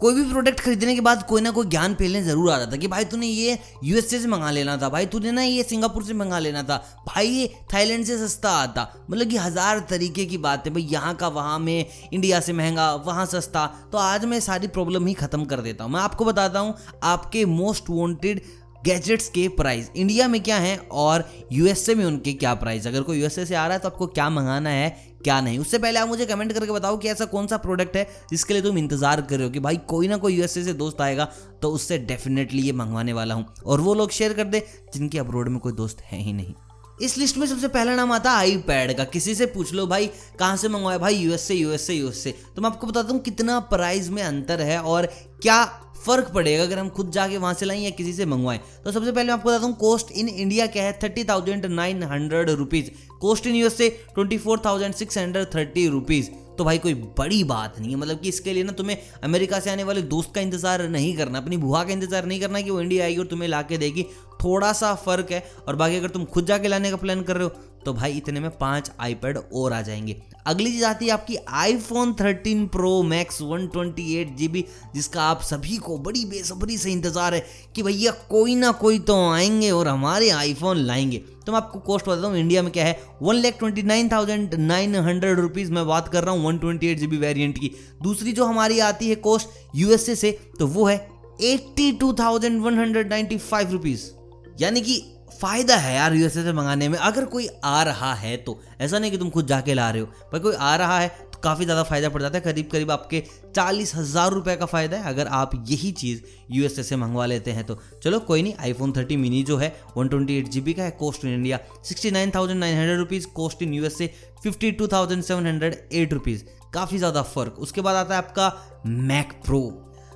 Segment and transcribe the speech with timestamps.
[0.00, 2.88] कोई भी प्रोडक्ट खरीदने के बाद कोई ना कोई ज्ञान फैलने ज़रूर आ था कि
[2.88, 6.38] भाई तूने ये यूएसए से मंगा लेना था, भाई तूने ना ये सिंगापुर से मंगा
[6.38, 10.72] लेना था, भाई ये थाईलैंड से सस्ता आता। मतलब कि हज़ार तरीके की बात है,
[10.72, 15.06] भाई यहाँ का, वहाँ में, इंडिया से महँगा, वहाँ सस्ता। तो आज मैं सारी प्रॉब्लम
[15.06, 16.74] ही खत्म कर देता हूँ। मैं आपको बताता हूँ
[17.04, 18.40] आपके मोस्ट वॉन्टेड
[18.84, 23.18] गैजेट्स के प्राइस इंडिया में क्या है और यूएसए में उनके क्या प्राइस अगर कोई
[23.20, 25.07] यूएसए से आ रहा है तो आपको क्या मंगाना है?
[25.20, 25.58] क्या नहीं?
[25.58, 28.62] उससे पहले आप मुझे कमेंट करके बताओ कि ऐसा कौन सा प्रोडक्ट है जिसके लिए
[28.62, 31.28] तुम इंतज़ार कर रहे हो कि भाई कोई ना कोई यूएसए से दोस्त आएगा
[31.62, 35.48] तो उससे डेफिनेटली ये मंगवाने वाला हूँ। और वो लोग शेयर कर दे जिनके अब्रोड
[35.48, 36.54] में कोई दोस्त है ही नहीं।
[37.00, 40.06] इस लिस्ट में सबसे पहला नाम आता है आईपैड का। किसी से पूछ लो, भाई,
[40.38, 40.98] कहाँ से मंगवाया?
[40.98, 44.22] भाई यूएस से यूएस से यूएस से तो मैं आपको बताता हूँ कितना प्राइस में
[44.22, 45.06] अंतर है और
[45.42, 45.64] क्या
[45.98, 49.12] फ़र्क पड़ेगा अगर हम खुद जाके वहाँ से लाएँ या किसी से मंगवाएँ। तो सबसे
[49.12, 50.98] पहले मैं आपको बताता हूँ कोस्ट इन इंडिया क्या है?
[51.02, 52.90] Thirty thousand nine hundred rupees
[53.20, 57.42] cost in US से twenty four thousand six hundred thirty rupees तो भाई, कोई बड़ी
[57.44, 60.40] बात नहीं है। मतलब कि इसके लिए ना तुम्हें अमेरिका से आने वाले दोस्त का
[60.40, 63.48] इंतज़ार नहीं करना, अपनी बुआ का इंतज़ार नहीं करना कि वो इंडिया आएगी और तुम्हें
[63.48, 64.06] ला देगी।
[64.44, 67.44] थोड़ा सा फ़र्क है और बाकी अगर तुम खुद जाके लाने का प्लान कर रहे
[67.44, 67.52] हो
[67.84, 72.12] तो भाई इतने में पाँच आईपैड और आ जाएँगे। अगली चीज़ आती है आपकी आईफोन
[72.14, 77.44] 13 प्रो मैक्स 128 जीबी जिसका आप सभी को बड़ी बेसब्री से इंतज़ार है
[77.76, 82.08] कि भैया कोई ना कोई तो आएँगे और हमारे आईफोन लाएँगे। तो मैं आपको कॉस्ट
[82.08, 82.98] बताता हूँ इंडिया में क्या है?
[83.22, 86.86] One lakh twenty nine thousand nine hundred rupees मैं बात कर रहा हूँ one twenty
[86.86, 87.70] eight G B variant की।
[88.02, 90.96] दूसरी जो हमारी आती है कॉस्ट यूएसए से तो वो है
[91.44, 94.10] eighty two thousand one hundred ninety five rupees
[94.58, 95.00] यानी कि
[95.32, 99.10] फ़ायदा है यार यूएसए से मंगाने में। अगर कोई आ रहा है तो। ऐसा नहीं
[99.10, 101.82] कि तुम खुद जाके ला रहे हो। पर कोई आ रहा है तो काफ़ी ज़्यादा
[101.82, 103.22] फ़ायदा पड़ जाता है। करीब करीब आपके
[103.54, 106.20] चालीस हज़ार रुपए का फ़ायदा है अगर आप यही चीज़
[106.50, 110.08] यूएसए से मंगवा लेते हैं तो। चलो कोई नहीं आईफोन थर्टी मिनी जो है one
[110.08, 113.26] twenty eight G B का है cost in India sixty nine thousand nine hundred rupees
[113.36, 114.10] cost in USA
[114.42, 118.52] fifty two thousand seven hundred eight rupees काफ़ी ज़्यादा फ़र्क। उसके बाद आता है आपका
[118.86, 119.60] मैक प्रो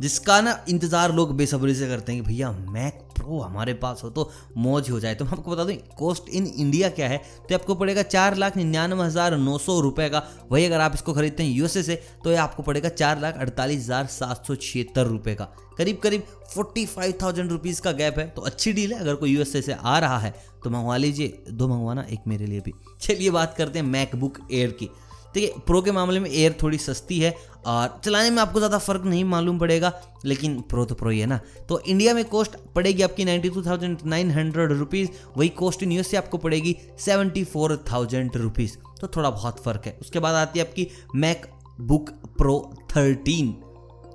[0.00, 4.10] जिसका ना इंतज़ार लोग बेसब्री से करते हैं कि भैया मैक प्रो हमारे पास हो
[4.10, 7.18] तो मौज हो जाए। तो मैं आपको बता दूँ कॉस्ट इन इंडिया क्या है?
[7.48, 11.12] तो आपको पड़ेगा चार लाख निन्यानवे हज़ार नौ सौ रुपये का। वही अगर आप इसको
[11.12, 15.06] खरीदते हैं यूएसए से तो ये आपको पड़ेगा चार लाख अड़तालीस हज़ार सात सौ छिहत्तर
[15.06, 15.44] रुपये का।
[15.78, 16.22] करीब करीब
[16.54, 19.72] फोर्टी फाइव थाउज़ेंड रुपीज़ का गैप है। तो अच्छी डील है, अगर कोई यूएसए से
[19.74, 23.78] आ रहा है तो मंगवा लीजिए। दो मंगवाना, एक मेरे लिए भी। चलिए बात करते
[23.78, 24.88] हैं मैकबुक एयर की।
[25.34, 27.34] ठीक है प्रो के मामले में एयर थोड़ी सस्ती है
[27.66, 29.92] और चलाने में आपको ज़्यादा फ़र्क नहीं मालूम पड़ेगा,
[30.24, 33.62] लेकिन प्रो तो प्रो ही है ना। तो इंडिया में कॉस्ट पड़ेगी आपकी ninety two
[33.62, 38.76] thousand nine hundred rupees वही कॉस्ट इन यूएस से आपको पड़ेगी सेवेंटी फोर थाउज़ेंड रुपीज़
[39.00, 41.46] तो थोड़ा बहुत फ़र्क है। उसके बाद आती है आपकी मैक
[41.82, 42.58] बुक प्रो
[42.90, 43.52] थर्टीन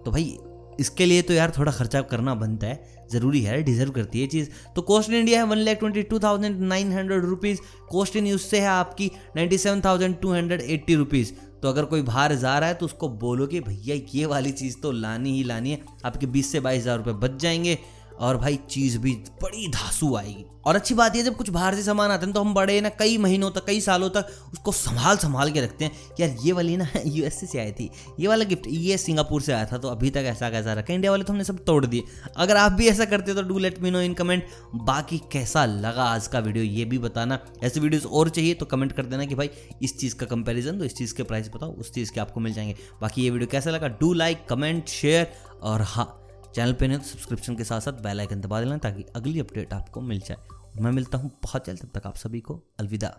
[0.05, 0.37] तो भाई
[0.79, 4.49] इसके लिए तो यार थोड़ा खर्चा करना बनता है, ज़रूरी है डिजर्व करती है चीज़।
[4.75, 7.59] तो कॉस्ट इन इंडिया है one lakh twenty two thousand nine hundred rupees
[7.91, 11.31] cost in US से है आपकी ninety seven thousand two hundred eighty rupees
[11.61, 14.75] तो अगर कोई बाहर जा रहा है तो उसको बोलो कि भैया, ये वाली चीज़
[14.81, 17.77] तो लानी ही लानी है। आपके बीस से बाईस हज़ार रुपये बच जाएँगे।
[18.19, 21.83] और भाई चीज़ भी बड़ी धासु आएगी। और अच्छी बात यह जब कुछ बाहर से
[21.83, 25.17] सामान आते हैं तो हम बड़े ना, कई महीनों तक, कई सालों तक उसको संभाल
[25.17, 28.43] संभाल के रखते हैं। कि यार, ये वाली ना यूएसए से आई थी। ये वाला
[28.43, 30.93] गिफ्ट ये सिंगापुर से आया था तो अभी तक ऐसा कैसा रखा?
[30.93, 32.03] इंडिया वाले तो हमने सब तोड़ दिए।
[32.37, 36.03] अगर आप भी ऐसा करते तो do let me know in comment बाकी कैसा लगा
[36.03, 39.35] आज का वीडियो ये भी बताना। ऐसे वीडियोज़ और चाहिए तो कमेंट कर देना कि
[39.35, 39.49] भाई,
[39.81, 42.53] इस चीज़ का कंपेरिजन तो इस चीज़ के प्राइस बताओ, उस चीज़ के आपको मिल
[42.53, 43.87] जाएँगे। बाकी ये वीडियो कैसा लगा?
[43.87, 45.31] डू लाइक कमेंट शेयर
[45.61, 46.18] और हाँ
[46.55, 49.73] चैनल पे नहीं तो सब्सक्रिप्शन के साथ साथ बेल आइकन दबा देना ताकि अगली अपडेट
[49.73, 50.37] आपको मिल जाए।
[50.81, 53.17] मैं मिलता हूँ बहुत जल्द, तब तक आप सभी को अलविदा।